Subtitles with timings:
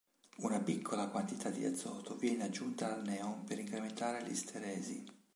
[0.37, 5.05] Una piccola quantità di azoto viene aggiunta al neon per incrementare l'isteresi.